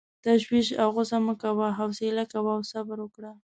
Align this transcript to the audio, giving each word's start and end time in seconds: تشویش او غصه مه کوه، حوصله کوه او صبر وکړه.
تشویش 0.25 0.67
او 0.81 0.87
غصه 0.95 1.17
مه 1.25 1.33
کوه، 1.41 1.67
حوصله 1.79 2.23
کوه 2.31 2.51
او 2.57 2.61
صبر 2.71 2.97
وکړه. 3.01 3.31